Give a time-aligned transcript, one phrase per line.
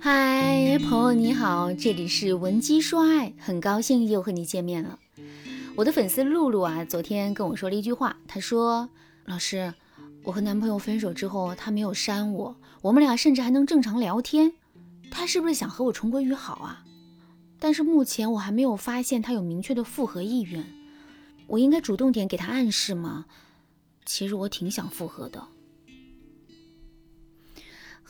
[0.00, 4.98] 嗨，朋友你好，这里是文姬说爱，很高兴又和你见面了。
[5.76, 8.88] 我的粉丝露露啊，昨天跟我说了一句话，她说
[9.26, 9.74] ：“老师，
[10.24, 14.52] 我和男朋友分手之后，他没有删我，我们俩甚至还能正常聊天，
[15.10, 16.84] 他是不是想和我重归于好啊？
[17.58, 20.64] 但是目前我还没有发现他有明确的复合意愿，
[21.46, 23.26] 我应该主动点给他暗示吗？
[24.04, 25.42] 其实我挺想复合的。”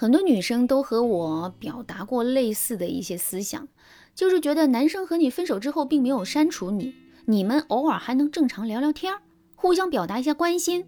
[0.00, 3.66] 很多女生都和我表达过类似的一些思想，
[4.14, 9.22] 就是觉得男生和你分手之后并没有删除你，你们偶尔还能正常聊聊天儿，
[9.56, 10.86] 互相表达一下关心，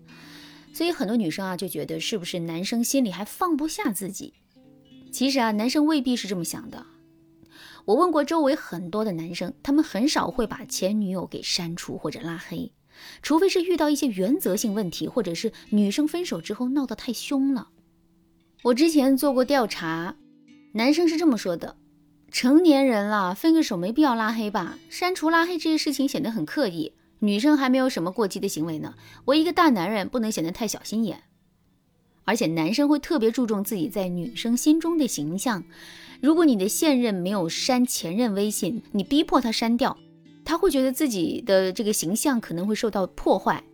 [0.72, 4.34] 所以很多女生啊就觉得是不是男生心里还放不下自己？
[5.10, 6.86] 其实啊，男生未必是这么想的。
[7.86, 12.70] 我问过周围很多的男生，他们很少会把前女友给删除或者拉黑，
[13.22, 17.70] 除非是遇到一些原则性问题，或者是女生分手之后闹得太凶了。
[18.62, 20.16] 我之前做过调查，
[20.72, 21.76] 男生是这么说的：
[22.30, 24.78] 成年人了，分个手没必要拉黑吧？
[24.90, 26.92] 删除拉黑这些事情显得很刻意。
[27.20, 28.94] 女生还没有什么过激的行为呢，
[29.24, 31.22] 我一个大男人不能显得太小心眼。
[32.26, 35.64] 而且男生会特别注重自己在女生心中的形象。
[36.20, 39.96] 如果你的现任没有删前任微信，你逼迫他删掉，
[40.44, 43.64] 他会觉得自己的这个形象可能会受到破坏。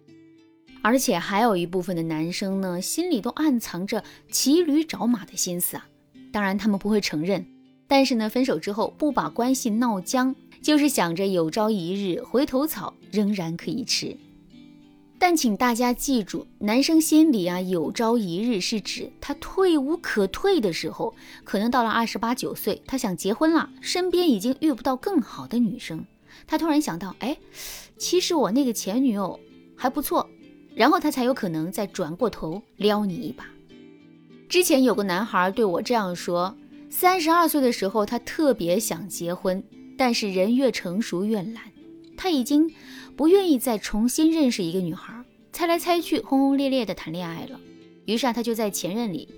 [0.87, 5.85] 而且还有一部分的男生呢，心里都暗藏着骑驴找马的心思啊。
[6.31, 7.45] 当然他们不会承认，
[7.89, 14.17] 但是呢，分手之后不把关系闹僵，就是想着有朝一日回头草仍然可以吃。
[15.19, 26.07] 但请大家记住，男生心里啊，有朝一日是指他退无可退的时候，可能到了二十八九岁，他想结婚了，身边已经遇不到更好的女生，
[26.47, 27.37] 他突然想到，哎，
[27.99, 29.41] 其实我那个前女友
[29.75, 30.31] 还不错。
[30.77, 33.47] 然后他才有可能再转过头撩你一把。
[34.47, 36.55] 之前有个男孩对我这样说：
[36.91, 39.65] 三十二岁的时候，他特别想结婚，
[39.97, 41.65] 但是人越成熟越懒，
[42.15, 42.71] 他已经
[43.17, 47.59] 不愿意再重新认识一个女孩，猜来猜去，轰轰烈烈的谈恋爱了。
[48.05, 49.29] 于是啊，他就在前任里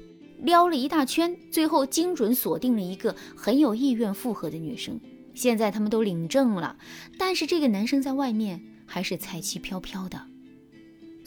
[0.43, 5.01] 撩了一大圈，最后精准锁定了一个很有意愿复合的女生。
[5.35, 6.77] 现在他们都领证了，
[7.17, 10.21] 但是这个男生在外面还是彩旗飘飘的。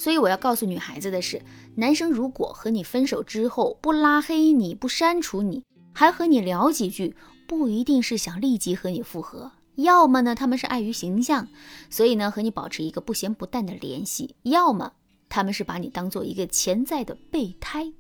[0.01, 1.39] 所以我要告诉女孩子的是，
[1.75, 5.63] 男生如果和你分手之后不拉黑你不删除你，
[5.93, 11.47] 还和你聊几句，不一定是想立即和你复合，要么呢他们是碍于形象，
[11.91, 14.93] 所以呢和你保持一个不咸不淡的联系，要么
[15.29, 17.93] 他们是把你当做一个潜在的备胎，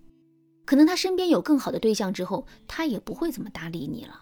[0.65, 4.20] 可能他身边有更好的对象之后，他也不会怎么搭理你了。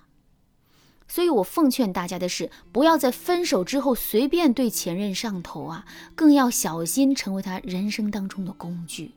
[1.09, 9.11] 所以我奉劝大家的是，不要在分手之后随便对前任上头啊，更要小心成为他人生当中的工具。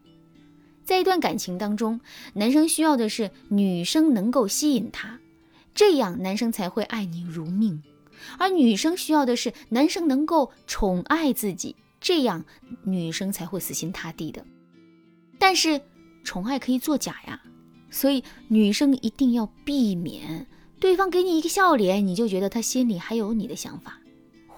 [0.85, 2.01] 在一段感情当中，
[2.33, 5.21] 男生需要的是女生能够吸引他，
[5.75, 7.83] 这样男生才会爱你如命；
[8.39, 12.45] 而女生需要的是男生能够宠爱自己，这样
[12.85, 14.45] 女生才会死心塌地的。
[15.39, 15.81] 但是
[16.25, 17.41] 宠爱可以作假呀，
[17.91, 20.47] 所以女生一定要避免。
[20.83, 24.01] 对方给你一个笑脸，你就觉得他心里还有你的想法。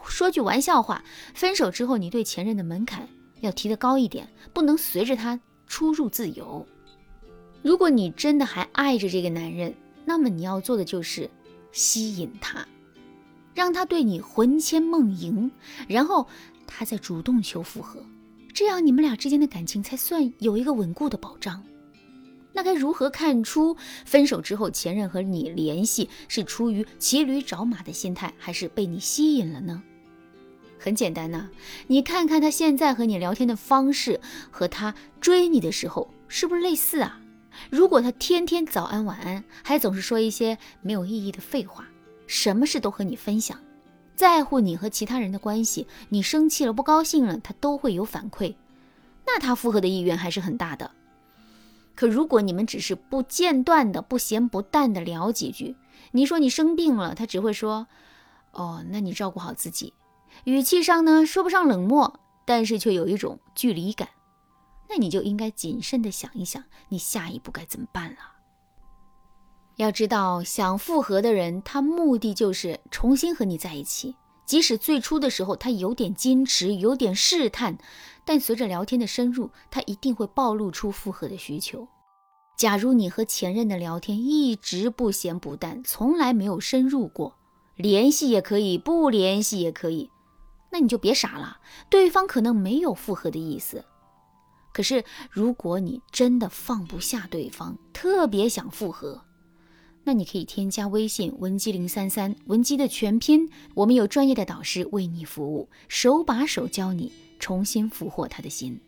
[0.07, 1.05] 说句玩笑话，
[1.35, 3.07] 分手之后，你对前任的门槛
[3.43, 6.67] 要提得高一点，不能随着他出入自由。
[7.61, 9.75] 如果你真的还爱着这个男人，
[10.07, 11.29] 那么你要做的就是
[11.73, 12.67] 吸引他，
[13.53, 15.51] 让他对你魂牵梦萦，
[15.87, 16.27] 然后
[16.67, 18.03] 他再主动求复合，
[18.55, 21.63] 这样你们俩之间的感情才算有一个稳固的保障。
[22.57, 23.77] 那该如何看出
[24.07, 29.83] 分手之后前任和你联系是出于骑驴找马的心态，还是被你吸引了呢？
[30.79, 31.49] 很简单呐，
[31.89, 34.21] 你看看他现在和你聊天的方式，
[34.51, 37.21] 和他追你的时候是不是类似啊？
[37.71, 41.87] 如果他天天早安晚安，还总是说一些没有意义的废话，
[42.27, 43.59] 什么事都和你分享，
[44.15, 48.55] 在乎你和其他人的关系，你生气了不高兴了，他都会有反馈，
[49.27, 50.91] 那他复合的意愿还是很大的。
[51.95, 55.77] 可如果你们只是不间断的、不咸不淡的聊几句，
[56.13, 57.87] 你说你生病了，他只会说
[58.53, 59.95] ：“哦，那你照顾好自己。”
[60.45, 64.09] 语气上呢说不上冷漠，但是却有一种距离感。
[64.89, 68.19] 那你就应该谨慎的想一想，你下一步该怎么办了。
[69.77, 74.17] 要知道，想复合的人，他目的就是重新和你在一起。
[74.47, 77.79] 即使最初的时候他有点矜持，有点试探，
[78.25, 81.89] 但随着聊天的深入，他一定会暴露出复合的需求。
[82.57, 87.37] 假如你和前任的聊天一直不咸不淡，从来没有深入过，
[87.75, 90.11] 联系也可以，不联系也可以，
[90.71, 91.59] 那你就别傻了，
[91.91, 93.85] 对方可能没有复合的意思。
[94.73, 99.25] 可是如果你真的放不下对方，特别想复合，
[100.05, 108.79] 那你可以添加微信文姬零三三，文姬的全拼，我们有专业的导师为你服务，手把手教你重新俘获他的心。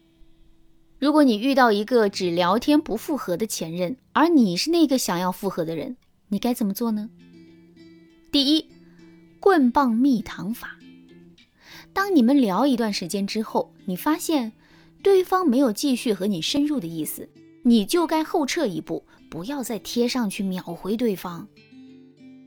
[0.99, 5.97] 如果你遇到一个只聊天不复合的前任，而你是那个想要复合的人，
[6.29, 7.09] 你该怎么做呢？
[8.31, 8.67] 第一，
[9.41, 10.79] 棍棒蜜糖法。
[11.95, 14.53] 当你们聊一段时间之后，你发现
[15.03, 17.29] 对方没有继续和你深入的意思，
[17.63, 19.05] 你就该后撤一步。
[19.29, 21.47] 不要再贴上去秒回对方，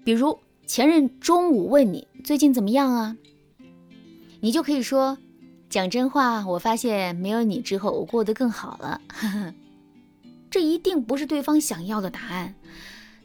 [0.04, 3.18] 比如前任中午问你最近怎么样啊，
[4.40, 5.18] 你就可以说
[5.70, 9.02] 讲真话，我发现没有你之后我过得更好了。
[9.08, 9.54] 呵 呵
[10.50, 12.56] 这一定不是对方想要的答案，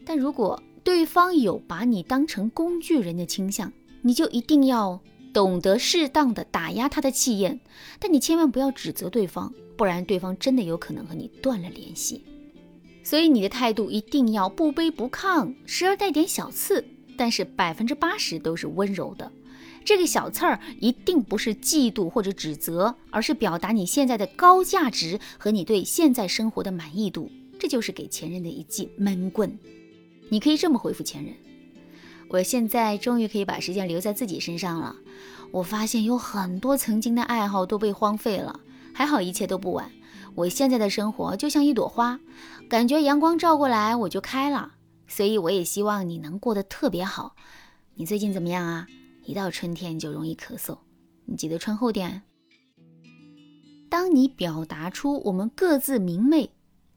[0.04, 3.72] 但如果对方有把你当成工具人的倾向，
[4.02, 5.00] 你就一定要
[5.32, 7.58] 懂得适当的打压他的气焰，
[7.98, 12.22] 但你千万不要指责对方，不然对方真的有可能和你断了联系。
[13.04, 16.84] 所以你的态度一定要不卑不亢，时而带点小刺，
[17.16, 19.30] 但是百分之八十都是温柔的。
[19.84, 27.30] 这个小刺儿一定不是嫉妒或者指责，而是表达你现在的高价值和你对现在生活的满意度。
[27.60, 29.58] 这就是给前任的一记闷棍。
[30.30, 31.34] 你可以这么回复前任：
[32.28, 34.96] 我现在终于可以把时间留在自己身上了。
[35.50, 38.60] 我发现有很多曾经的爱好都被荒废了，
[38.94, 39.90] 还好一切都不晚。
[40.36, 42.19] 我现在的生活就像一朵花，
[42.69, 44.75] 感觉阳光照过来我就开了，
[45.06, 47.36] 所以我也希望你能过得特别好。
[47.94, 48.86] 你最近怎么样啊？
[49.25, 50.76] 一到春天就容易咳嗽，
[51.26, 52.22] 你记得穿厚点。
[53.88, 56.50] 当你表达出我们各自明媚，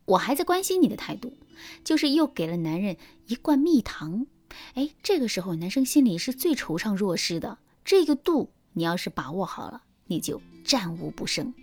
[0.05, 1.37] 我还在关心你的态度，
[1.83, 2.97] 就是又给了男人
[3.27, 4.25] 一罐蜜糖。
[4.73, 11.53] 哎，这个时候男生心里是最惆怅若失的，这个度你要是把握好了，你就战无不胜。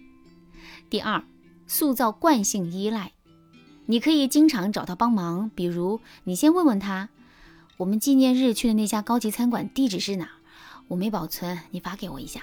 [0.88, 1.20] 第二。
[1.66, 3.12] 塑造惯性依赖，
[3.86, 5.50] 你可以经常找他帮忙。
[5.54, 7.08] 比如，你先问问他，
[7.76, 10.30] 我们纪念日去的那家高级餐馆地址是哪儿？
[10.88, 12.42] 我没保存，你发给我一下。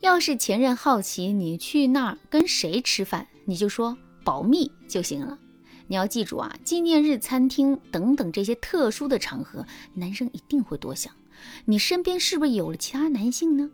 [0.00, 5.38] 要是前任好奇你去那儿跟谁吃饭，你就说保密就行了。
[5.86, 11.12] 你要记住啊，纪念日餐厅等等这些特殊的场合，男生一定会多想，
[11.66, 13.70] 你身边是不是有了其他男性呢？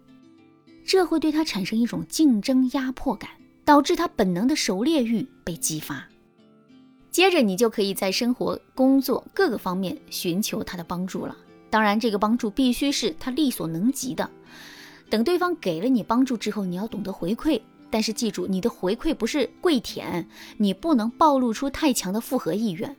[0.85, 3.31] 这会对他产生一种竞争压迫感。
[3.69, 6.09] 导致他本能的狩猎欲被激发，
[7.11, 11.37] 接着你就可以在生活、工作各个方面寻求他的帮助了。
[11.69, 14.31] 当然，这个帮助必须是他力所能及的。
[15.11, 17.61] 等对方给了你帮助之后，你要懂得回馈，
[17.91, 20.27] 但是记住，你的回馈不是跪舔，
[20.57, 22.97] 你不能暴露出太强的复合意愿。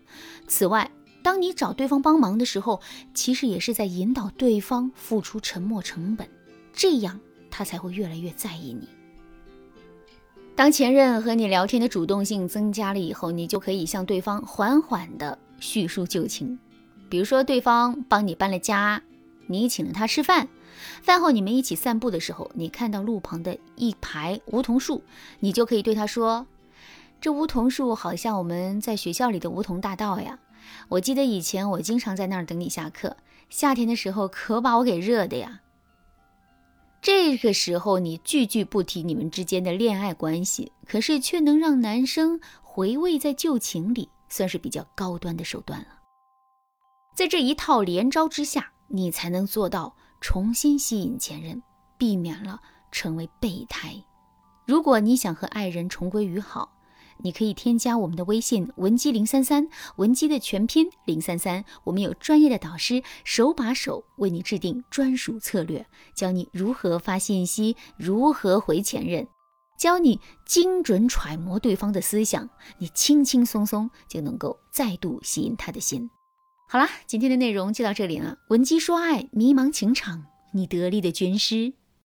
[0.48, 0.92] 此外，
[1.24, 2.80] 当你找对方帮忙的时候，
[3.16, 6.30] 其实也是在引导对方付出沉默成本，
[6.71, 7.19] 这样
[7.50, 8.88] 他才会越来越在意你。
[10.59, 16.59] 当前任和你聊天的主动性增加了以后，你就可以向对方缓缓地叙述旧情。
[17.07, 19.01] 比如说，对方帮你搬了家，
[19.47, 20.50] 你请了他吃饭，
[21.01, 25.01] 饭后你们一起散步的时候，你看到路旁的一排梧桐树，
[25.39, 26.45] 你就可以对他说
[27.21, 30.39] ：“这梧桐树好像我们在学校里的梧桐大道呀，
[30.89, 33.15] 我记得以前我经常在那儿等你下课，
[33.50, 35.61] 夏天的时候可把我给热的呀。”
[37.01, 45.87] 这个时候，你句句不提你们之间的恋爱关系，可是却能让男生回味在旧情里，算是比较高端的手段了。
[47.15, 51.61] 在这一套连招之下，你才能做到重新吸引前任，
[51.97, 53.95] 避免了成为备胎。
[54.65, 56.69] 如果你想和爱人重归于好，
[57.21, 65.85] 你可以添加我们的微信文姬零三三，文姬的全拼零三三，我们有专业的导师手把手为你制定专属策略，
[66.16, 69.28] 教你如何发信息，如何回前任，
[69.78, 76.09] 教你精准揣摩对方的思想，你轻轻松松就能够再度吸引他的心。
[76.69, 78.38] 好啦，今天的内容就到这里了。
[78.49, 81.73] 文姬说爱，迷茫情场，你得力的军师。